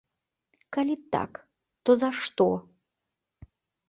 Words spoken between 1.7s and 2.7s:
то за што?